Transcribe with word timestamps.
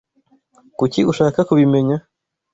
Kuki 0.77 0.99
ushaka 1.11 1.39
kubimenya? 1.49 1.97